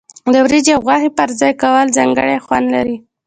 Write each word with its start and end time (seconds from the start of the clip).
د 0.33 0.35
وریجې 0.45 0.71
او 0.75 0.81
غوښې 0.85 1.09
یوځای 1.27 1.53
کول 1.63 1.87
ځانګړی 1.97 2.43
خوند 2.45 2.67
لري. 2.75 2.95